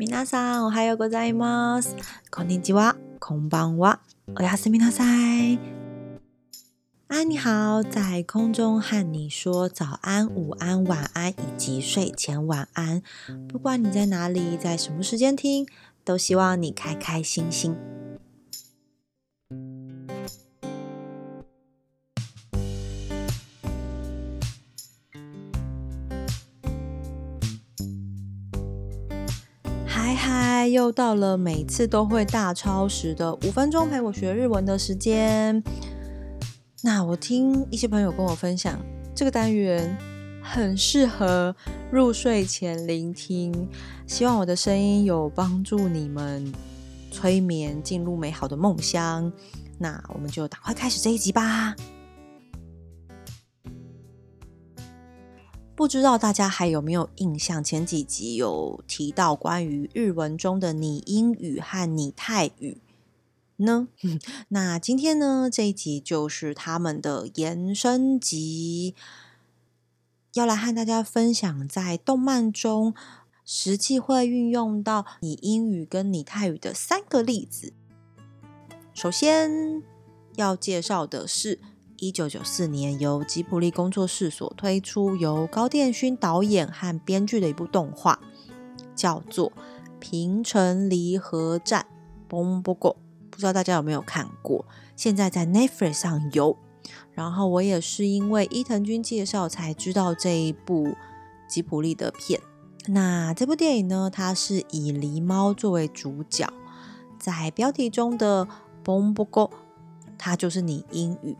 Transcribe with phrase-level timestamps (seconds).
[0.00, 1.94] 皆さん、おはようございます。
[2.30, 4.00] こんにちは、こんばんは、
[4.34, 5.04] おやすみなさ
[5.36, 5.58] い。
[7.08, 13.02] 啊，你好，在空中和你说早安、午安、晚安以及睡前晚安。
[13.46, 15.66] 不管你在哪里，在什么时间听，
[16.02, 17.76] 都希望你开开心心。
[30.22, 35.62] 嗨，又到了每次都会大超时的五分钟陪我学日文的时间。
[36.82, 38.78] 那我听一些朋友跟我分享，
[39.14, 39.96] 这个单元
[40.44, 41.56] 很适合
[41.90, 43.66] 入睡前聆听，
[44.06, 46.52] 希望我的声音有帮助你们
[47.10, 49.32] 催眠进入美好的梦乡。
[49.78, 51.74] 那我们就赶快开始这一集吧。
[55.80, 57.64] 不知道大家还有没有印象？
[57.64, 62.76] 前几集有提到关于日文中的拟英语和拟泰语
[63.56, 63.88] 呢。
[64.48, 68.94] 那今天呢这一集就是他们的延伸集，
[70.34, 72.92] 要来和大家分享在动漫中
[73.46, 77.72] 实际会运用到拟英语跟拟泰语的三个例子。
[78.92, 79.82] 首先
[80.36, 81.58] 要介绍的是。
[82.02, 88.18] 一九九四年，由吉普力工作室所推出，由高电勋导演和编剧的一部动画，
[88.96, 89.50] 叫做
[90.00, 91.86] 《平城离合战》。
[92.34, 92.96] Boom b o o
[93.30, 94.64] 不知道大家有没有看过？
[94.96, 96.56] 现在在 Netflix 上有。
[97.12, 100.94] 然后我也是因为伊藤君介绍才知道这一部
[101.46, 102.40] 吉普力的片。
[102.86, 106.50] 那这部电影呢，它是以狸猫作为主角。
[107.18, 108.48] 在标题中的
[108.82, 109.50] Boom b o o
[110.16, 111.36] 它就是你英语。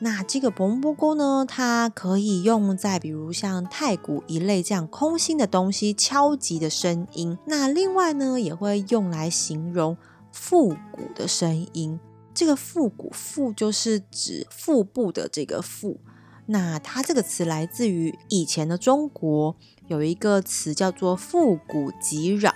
[0.00, 7.38] 那这个“嘭嘭”锅呢，它可以用在比如像太鼓一类这样空心的东西敲击的声音。
[7.46, 9.96] 那另外呢，也会用来形容
[10.32, 11.98] 复古的声音。
[12.34, 16.00] 这个“复古”“复”就是指腹部的这个“复”。
[16.46, 19.54] 那它这个词来自于以前的中国，
[19.86, 22.52] 有一个词叫做“复古吉壤”，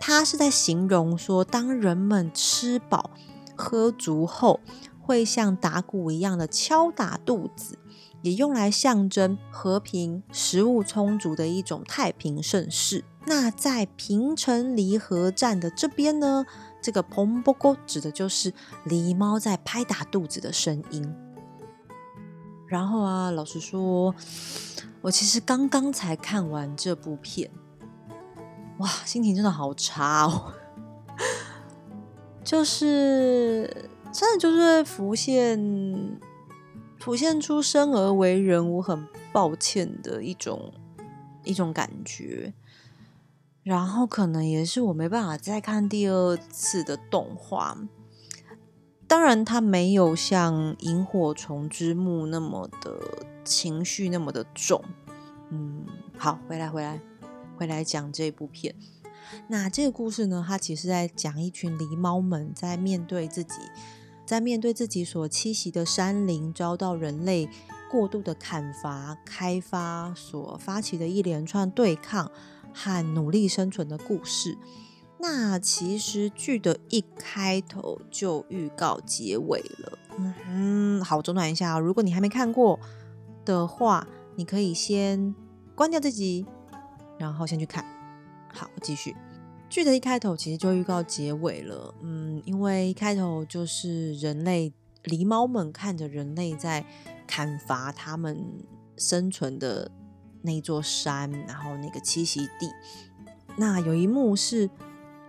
[0.00, 3.10] 它是在形容说，当人们吃饱
[3.56, 4.60] 喝足后。
[5.04, 7.78] 会像打鼓一样的敲打肚子，
[8.22, 13.04] 也用来象征和平、食物充足的一种太平盛世。
[13.26, 16.46] 那在平城离合站的这边呢，
[16.80, 18.54] 这个“蓬波咕”指的就是
[18.86, 21.14] 狸猫在拍打肚子的声音。
[22.66, 24.14] 然后啊，老实说，
[25.02, 27.50] 我其实刚刚才看完这部片，
[28.78, 30.54] 哇，心情真的好差哦，
[32.42, 33.90] 就是。
[34.14, 36.20] 真的就是浮现，
[37.00, 40.72] 浮现出生而为人我很抱歉的一种
[41.42, 42.54] 一种感觉，
[43.64, 47.76] 然后可能也是我没办法再看第二次的动画。
[49.08, 52.94] 当然，它没有像《萤火虫之墓》那么的
[53.44, 54.80] 情绪那么的重。
[55.50, 55.82] 嗯，
[56.16, 57.00] 好，回来，回来，
[57.58, 58.76] 回来讲这部片。
[59.48, 63.54] 那这个故事呢，它其实在讲一群狸猫们在面对自己。
[64.26, 67.48] 在面对自己所栖息的山林遭到人类
[67.90, 72.30] 过度的砍伐开发所发起的一连串对抗
[72.72, 74.58] 和努力生存的故事，
[75.18, 79.98] 那其实剧的一开头就预告结尾了。
[80.48, 82.80] 嗯，好，中断一下，如果你还没看过
[83.44, 84.04] 的话，
[84.34, 85.32] 你可以先
[85.76, 86.44] 关掉这集，
[87.16, 87.84] 然后先去看。
[88.52, 89.14] 好，继续。
[89.74, 96.86] 剧的一开头其实就预告结尾了，嗯，因为一开头就是人类狸猫们看着人类在
[97.26, 98.64] 砍伐他们
[98.96, 99.90] 生存的
[100.42, 102.70] 那座山，然后那个栖息地。
[103.56, 104.70] 那有一幕是，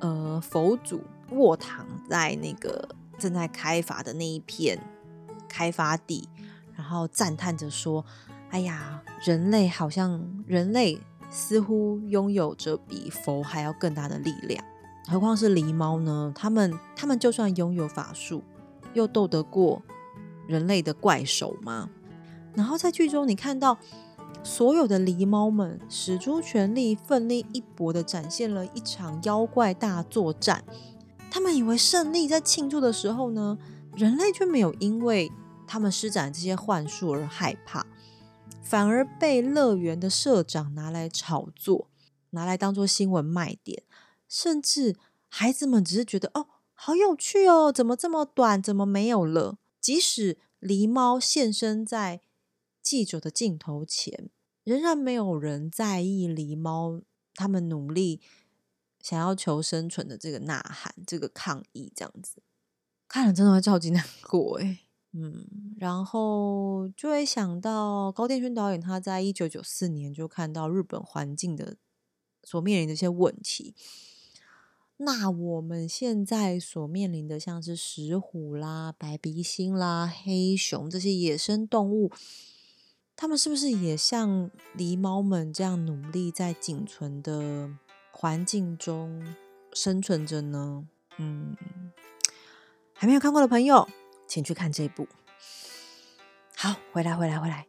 [0.00, 2.88] 呃，佛祖卧躺在那个
[3.20, 4.76] 正在开发的那一片
[5.48, 6.28] 开发地，
[6.74, 8.04] 然后赞叹着说
[8.50, 10.98] ：“哎呀，人类好像人类。”
[11.32, 14.62] 似乎拥有着比佛还要更大的力量，
[15.08, 16.30] 何况是狸猫呢？
[16.36, 18.44] 他们他们就算拥有法术，
[18.92, 19.80] 又斗得过
[20.46, 21.88] 人类的怪兽吗？
[22.54, 23.78] 然后在剧中，你看到
[24.44, 30.62] 所有的狸猫们使出全力，奋力一搏的展现了一场妖怪大作战。
[31.30, 33.56] 他们以为胜利，在庆祝的时候呢，
[33.96, 35.32] 人类却没有因为
[35.66, 37.86] 他们施展这些幻术而害怕。
[38.62, 41.90] 反而被乐园的社长拿来炒作，
[42.30, 43.82] 拿来当做新闻卖点，
[44.28, 44.96] 甚至
[45.28, 49.58] 孩子们只是觉得哦，好有趣哦，怎么这么短，怎么没有了？
[49.80, 52.20] 即使狸猫现身在
[52.80, 54.30] 记者的镜头前，
[54.62, 57.02] 仍然没有人在意狸猫
[57.34, 58.20] 他们努力
[59.00, 62.40] 想要求生存的这个呐喊、这个抗议，这样子
[63.08, 65.61] 看了真的会超级难过诶嗯。
[65.82, 71.76] 然后就会想到高电勋导演，他在一九九四年就看到日本环境的
[72.44, 73.74] 所面临一些问题。
[74.98, 82.12] 那我们现在所面临的，像是石虎啦、白鼻星啦、黑熊这些野生动物，
[83.16, 87.68] 他们是不是也像狸猫们这样努力在仅存的
[88.12, 89.34] 环境中
[89.72, 90.86] 生存着呢？
[91.18, 91.56] 嗯，
[92.92, 93.88] 还没有看过的朋友，
[94.28, 95.08] 请去看这部。
[96.62, 97.66] 好，回来，回来，回来。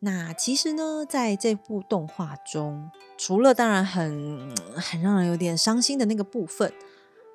[0.00, 6.70] 那其实呢，在这部动画中，除了当然很很让人有点伤心的那个部分，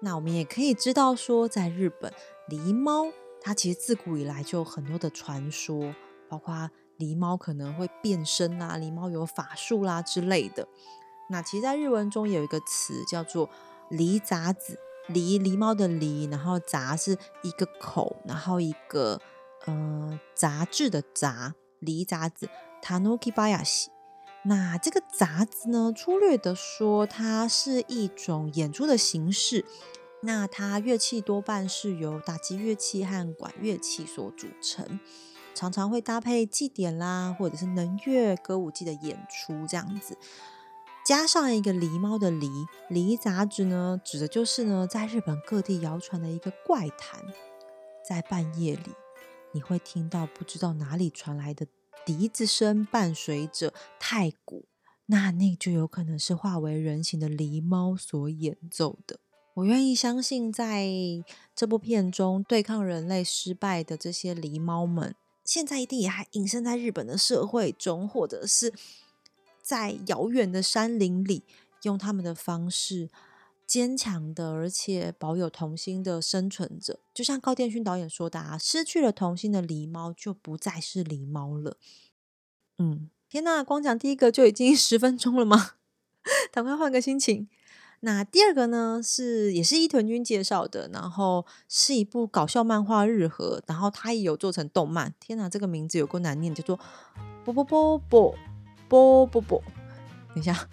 [0.01, 2.13] 那我们也可以知道说，在日本
[2.47, 3.07] 狸猫
[3.41, 5.95] 它其实自古以来就有很多的传说，
[6.29, 6.69] 包括
[6.99, 10.67] 狸猫可能会变身啦，狸猫有法术啦之类的。
[11.31, 13.49] 那其实，在日文中有一个词叫做
[13.89, 14.77] 狸杂子，
[15.09, 19.19] 狸狸猫的狸，然后杂是一个口，然后一个。
[19.65, 22.49] 呃，杂志的杂梨杂子
[22.81, 23.87] t a n u k i Bayashi。
[24.43, 29.65] 那这个杂志呢，粗略的说，它是一种演出的形式。
[30.23, 34.99] 那它乐器多半是由打击乐器和管乐器所组成，
[35.53, 40.17] 常常会搭配祭典啦，或者是能乐歌舞伎的演出这样子。
[41.05, 47.19] 加上一个狸猫的狸狸杂志呢，指的就是呢，在日本各地谣传的一个怪谈，
[48.07, 48.91] 在半夜里。
[49.53, 51.67] 你会听到不知道哪里传来的
[52.05, 54.65] 笛子声，伴随着太鼓，
[55.07, 59.19] 那那就有可能是化为人形的狸猫所演奏的。
[59.55, 60.87] 我愿意相信，在
[61.53, 65.13] 这部片中对抗人类失败的这些狸猫们，
[65.43, 68.73] 现在一定也还隐身在日本的社会中，或者是
[69.61, 71.43] 在遥远的山林里，
[71.83, 73.09] 用他们的方式。
[73.71, 81.77] 坚强的，而且保有童心的生存者，就像高电勋导演说的：“啊，失去了童心的狸猫就不再是狸猫了。”
[82.79, 85.75] 嗯，天呐，光讲第一个就已经 十分钟了吗？
[86.51, 87.47] 赶快换个心情。
[88.01, 88.99] 那第二个呢？
[89.01, 95.13] 是也是伊藤君介绍的，然后是一部搞笑漫画《日和》，然后他也有做成动漫。
[95.17, 96.77] 天哪，这个名字有够难念，叫做
[97.45, 98.35] 波波波波
[98.89, 99.63] 波波波。
[100.35, 100.67] 等一下，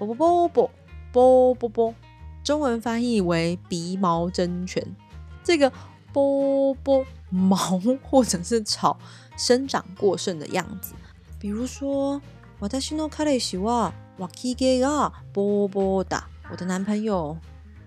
[0.00, 0.68] 波波波
[1.12, 2.05] 波波波波。
[2.46, 4.80] 中文翻译为“鼻毛真犬。
[5.42, 5.72] 这个
[6.14, 7.56] “波波毛”
[8.08, 8.96] 或者是草
[9.36, 10.94] 生长过剩的样子。
[11.40, 12.22] 比如说，
[12.60, 17.36] 我の新罗卡雷西哇，瓦基给啊，波波的，我的男朋友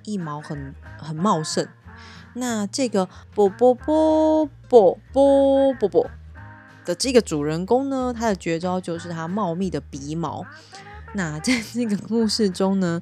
[0.04, 1.66] 一毛很很茂盛。
[2.34, 6.10] 那这个“波波波波波波波”
[6.84, 10.46] 的这个主人公呢，他的绝招就是他茂密的鼻毛。
[11.14, 13.02] 那在这个故事中呢？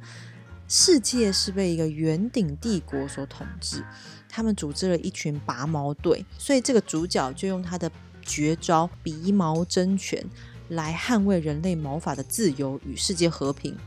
[0.67, 3.83] 世界是被一个圆顶帝国所统治，
[4.27, 7.89] 他们组织了一群拔毛队，所以这个主角就用他的
[8.21, 10.21] 绝招鼻毛真拳
[10.69, 13.77] 来捍卫人类毛发的自由与世界和平。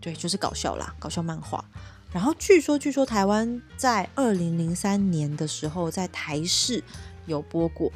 [0.00, 1.64] 对，就是搞笑啦，搞笑漫画。
[2.12, 6.82] 然后据说，据说台湾在二零零三年的时候在台视
[7.26, 7.90] 有播过，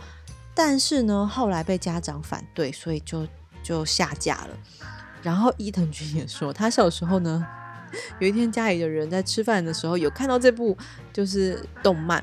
[0.53, 3.27] 但是呢，后来被家长反对，所以就
[3.63, 4.59] 就下架了。
[5.23, 7.47] 然后伊藤君也说，他小时候呢。
[8.21, 10.77] 有一天，家里的人在吃饭的时候有看到这部
[11.13, 12.23] 就是动漫，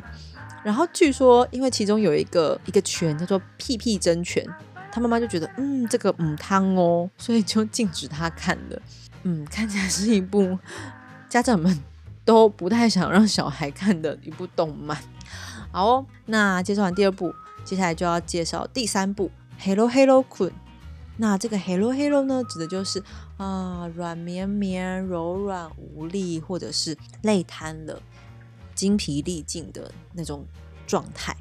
[0.64, 4.44] 然后据说因为其中有一个一个拳叫做屁屁真拳，
[4.92, 8.82] 他妈妈就觉得嗯这个嗯汤哦，所以就禁止他看了。
[9.24, 10.58] 嗯，看起来是一部
[11.28, 11.84] 家长们
[12.24, 14.98] 都不太想让小孩看的一部动漫。
[15.72, 17.34] 好，那介绍完第二部，
[17.64, 19.28] 接下来就要介绍第三部
[19.64, 20.54] 《Hello Hello q u n
[21.22, 23.04] 那这个 hello hello 呢，指的就是
[23.36, 28.02] 啊，软绵绵、柔软无力，或者是累瘫了、
[28.74, 30.46] 精疲力尽的那种
[30.88, 31.36] 状态。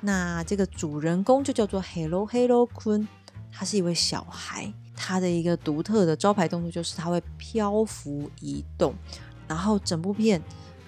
[0.00, 3.06] 那这个主人公就叫做 hello hello 昆，
[3.52, 8.94] 他是一位小孩，他的一个独特的招牌动作就是他会漂浮移动。
[9.46, 10.40] 然后整部片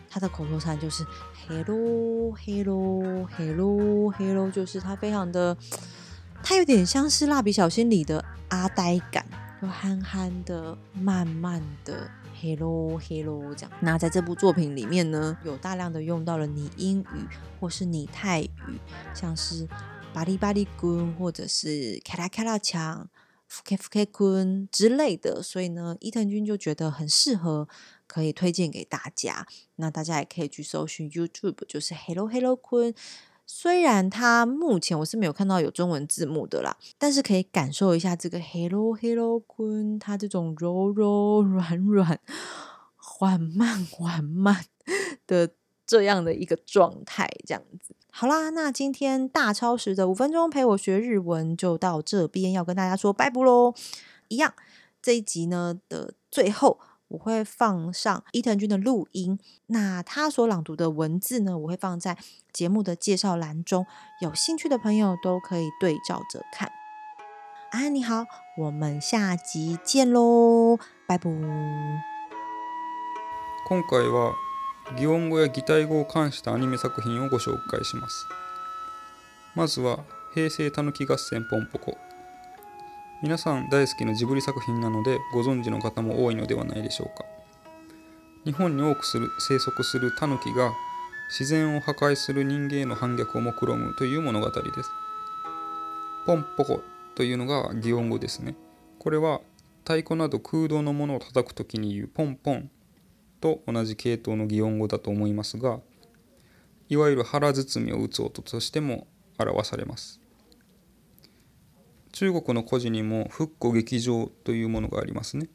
[0.08, 1.04] 他的口头禅就是
[1.46, 5.54] hello hello hello hello，就是他非常的。
[6.46, 9.24] 它有点像是《蜡笔小新》里的阿呆感，
[9.62, 12.06] 又憨憨的、慢慢的
[12.38, 13.72] ，Hello Hello 这样。
[13.80, 17.26] 那在这部作品里面呢，有大量的用到了拟英语
[17.58, 18.50] 或是拟泰语，
[19.14, 19.66] 像是
[20.12, 23.08] 巴里巴里坤或者是卡拉卡拉强、
[23.48, 25.42] 福克福克坤之类的。
[25.42, 27.66] 所以呢，伊藤君就觉得很适合，
[28.06, 29.46] 可以推荐给大家。
[29.76, 32.94] 那大家也可以去搜寻 YouTube，就是 Hello Hello 坤。
[33.46, 42.18] 虽然它目前我是没有看到有中文字幕的啦，但是可以感受一下这个 Hello Hello q u n 它这种柔柔软软、
[42.96, 44.64] 缓慢缓慢
[45.26, 45.50] 的
[45.86, 47.94] 这样的一个状态，这样子。
[48.10, 53.74] 好啦，那今天大超时的五分钟陪我学日文就到这边，要跟大家说拜拜喽。
[54.28, 54.54] 一样，
[55.02, 56.80] 这一集呢的最后。
[57.14, 61.56] 我会放上伊藤君的录音，那他所朗读的文字呢？
[61.58, 62.18] 我会放在
[62.52, 63.86] 节目的介绍栏中，
[64.20, 66.68] 有兴趣的朋友都可以对照着看。
[67.70, 68.24] 啊，你好，
[68.58, 71.30] 我们下集见喽，拜拜。
[73.68, 74.34] 今回は
[74.96, 78.26] 擬音語や擬態語を関したアニメ作品をご紹介します。
[79.54, 80.04] まずは
[80.34, 80.70] 平成
[83.22, 87.24] 皆さん大好きなジブリ作品なのでご存知の方も多いのではないでしょうか
[88.44, 90.74] 日本に多くする生息するタヌキが
[91.30, 94.90] 自然を破壊する人間への反逆をもくろむという物語です
[96.26, 96.82] ポンポコ
[97.14, 98.56] というのが擬音語ですね
[98.98, 99.40] これは
[99.84, 102.70] 太鼓など空洞のものを叩く時に言うポンポン
[103.40, 105.80] と同じ系統の擬音語だと思いますが
[106.90, 109.06] いわゆる腹包みを打つ音としても
[109.38, 110.20] 表されます
[112.14, 115.48] 中国の故事にも復古劇場というものがありますね。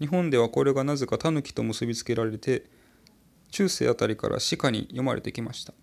[0.00, 2.64] 日本ではこれがなぜかタヌキと結びつけられて
[3.52, 5.74] 中世あたりから歯科に読まれてきました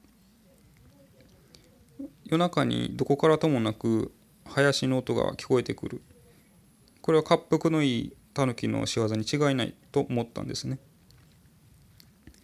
[2.24, 4.14] 夜中にどこからともなく
[4.46, 6.02] 林の音が聞こえてくる
[7.02, 10.80] これは滑腹のいいタヌキの仕業に違いないと思ったんですね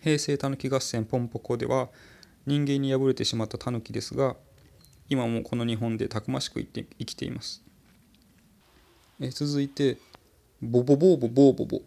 [0.01, 1.87] 平成たぬき合戦ポンポコでは
[2.45, 4.35] 人間に敗れてしまったタヌキですが
[5.11, 7.61] 今もこの日本でたくましく生きています
[9.19, 9.97] え続いて
[10.63, 11.81] 「ボボボーボボーボボ」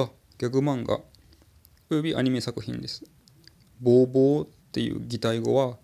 [0.00, 1.00] はギャグ漫画
[1.90, 3.02] およびアニメ作品です
[3.82, 5.78] 「ボーボー」っていう擬態語は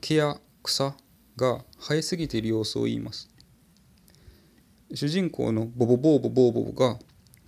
[0.00, 0.96] 毛や草
[1.36, 3.30] が生えすぎている様子を言います
[4.92, 6.98] 主人公のボボボーボボーボボが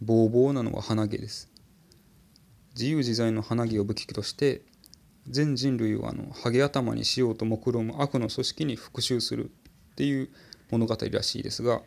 [0.01, 1.51] ボーボーなのは鼻毛です
[2.77, 4.63] 自由自在の鼻毛を武器として
[5.29, 10.29] 全人類をあのハゲ頭にしようと目論む悪の組織に復讐するっていう
[10.71, 11.81] 物語らしいですが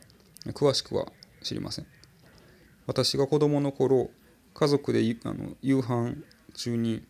[0.50, 1.08] 詳しくは
[1.44, 1.88] 知りません
[2.88, 4.10] 私が子供の頃
[4.54, 6.16] 家族であの夕飯
[6.54, 7.04] 中に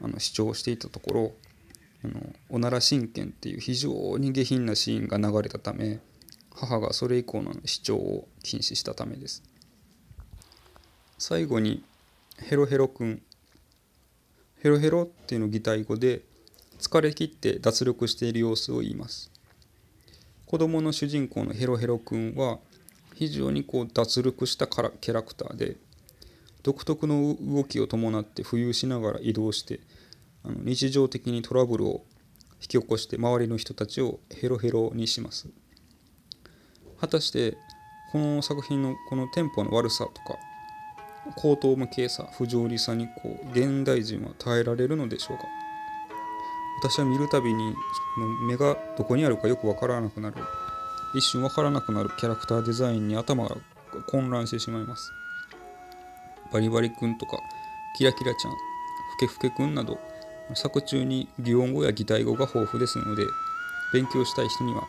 [0.00, 1.32] あの視聴していたところ
[2.04, 6.00] あのおなら神剣っていう非常に下品なシーンが流れたため
[6.54, 9.42] 母がそれ以降の視聴を禁止したためです
[11.18, 11.84] 最後に
[12.42, 13.22] ヘロヘロくん
[14.60, 16.22] ヘロヘロっていうのを擬態語で
[16.80, 19.30] 疲れ切って脱力している様子を言います
[20.46, 22.58] 子供の主人公のヘロヘロくんは
[23.14, 25.76] 非常にこう脱力したキャラクターで
[26.62, 29.80] 独特の動きを伴って浮遊しながら移動して
[30.44, 32.04] あの日常的にトラブルを
[32.60, 35.48] 引き起こして周りの人たちをヘロヘロにします
[36.98, 37.52] 果たして
[38.12, 40.38] この作品のこのテンポの悪さとか
[41.34, 45.44] 高等無形さ不条理さにこう現代人は耐えられるのでしょうか
[46.82, 47.74] 私は見るたびに
[48.46, 50.36] 目がどこにあるかよく分からなくなる
[51.16, 53.56] 一瞬分からなくなるキャラクターデザインに頭が
[54.10, 55.10] 混乱してしまいます
[56.52, 57.38] バリバリくんとか
[57.96, 58.56] キラキラちゃんふ
[59.20, 59.98] けふけくんなど
[60.54, 63.24] 作中に擬音語や擬態語が豊富ですので
[63.92, 64.86] 勉強したい人には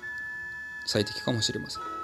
[0.86, 1.97] 最適かもしれません